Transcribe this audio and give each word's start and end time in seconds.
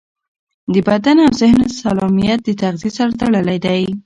د 0.73 0.75
بدن 0.87 1.17
او 1.25 1.31
ذهن 1.41 1.61
سالمیت 1.79 2.39
د 2.43 2.49
تغذیې 2.61 2.89
سره 2.97 3.11
تړلی 3.21 3.57
دی. 3.65 3.83